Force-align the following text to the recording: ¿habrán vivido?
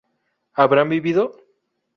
¿habrán 0.59 0.89
vivido? 0.89 1.23